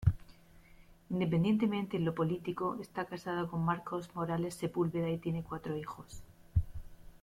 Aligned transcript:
Independiente 1.11 1.67
en 1.95 2.05
lo 2.05 2.15
político, 2.15 2.75
está 2.81 3.05
casada 3.05 3.45
con 3.45 3.63
Marcos 3.63 4.09
Morales 4.15 4.55
Sepúlveda 4.55 5.11
y 5.11 5.19
tiene 5.19 5.43
cuatro 5.43 5.77
hijos. 5.77 6.23